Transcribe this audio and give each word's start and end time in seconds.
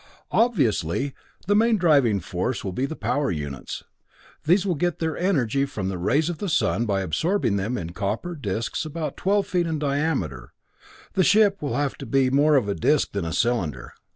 "Obviously, 0.31 1.13
the 1.45 1.55
main 1.55 1.77
driving 1.77 2.19
force 2.19 2.63
will 2.63 2.71
be 2.73 2.87
the 2.87 2.95
power 2.95 3.29
units. 3.29 3.83
These 4.45 4.65
will 4.65 4.73
get 4.73 4.97
their 4.97 5.15
energy 5.15 5.63
from 5.67 5.89
the 5.89 5.99
rays 5.99 6.27
of 6.27 6.39
the 6.39 6.49
sun 6.49 6.87
by 6.87 7.01
absorbing 7.01 7.55
them 7.57 7.77
in 7.77 7.91
copper 7.91 8.33
discs 8.35 8.83
about 8.83 9.15
twelve 9.15 9.45
feet 9.45 9.67
in 9.67 9.77
diameter 9.77 10.53
the 11.13 11.23
ship 11.23 11.61
will 11.61 11.75
have 11.75 11.99
to 11.99 12.07
be 12.07 12.31
more 12.31 12.55
of 12.55 12.67
a 12.67 12.73
disc 12.73 13.11
than 13.11 13.25
a 13.25 13.31
cylinder. 13.31 13.93